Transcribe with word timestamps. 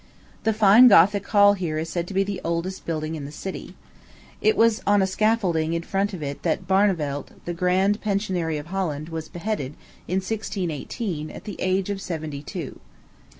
The 0.45 0.51
fine 0.51 0.87
Gothic 0.87 1.27
Hall 1.27 1.53
here 1.53 1.77
is 1.77 1.87
said 1.87 2.07
to 2.07 2.13
be 2.15 2.23
the 2.23 2.41
oldest 2.43 2.87
building 2.87 3.13
in 3.13 3.25
the 3.25 3.31
city. 3.31 3.75
It 4.41 4.57
was 4.57 4.81
on 4.87 5.03
a 5.03 5.05
scaffolding 5.05 5.73
in 5.73 5.83
front 5.83 6.11
of 6.15 6.23
it 6.23 6.41
that 6.41 6.67
Barneveldt, 6.67 7.33
the 7.45 7.53
grand 7.53 8.01
pensionary 8.01 8.57
of 8.57 8.65
Holland, 8.73 9.09
was 9.09 9.29
beheaded, 9.29 9.73
in 10.07 10.15
1618, 10.15 11.29
at 11.29 11.43
the 11.43 11.55
age 11.59 11.91
of 11.91 12.01
seventy 12.01 12.41
two. 12.41 12.79